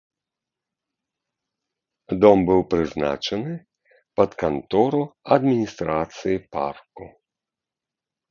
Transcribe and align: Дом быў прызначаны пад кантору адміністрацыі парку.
Дом 2.21 2.39
быў 2.47 2.61
прызначаны 2.71 3.53
пад 4.19 4.31
кантору 4.43 5.01
адміністрацыі 5.35 6.37
парку. 6.57 7.03